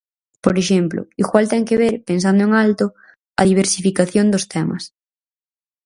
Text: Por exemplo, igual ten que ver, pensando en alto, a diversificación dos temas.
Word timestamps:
Por 0.43 0.55
exemplo, 0.61 1.01
igual 1.23 1.45
ten 1.51 1.63
que 1.67 1.79
ver, 1.83 1.95
pensando 2.09 2.41
en 2.47 2.51
alto, 2.65 2.85
a 3.41 3.43
diversificación 3.51 4.25
dos 4.33 4.45
temas. 4.53 4.83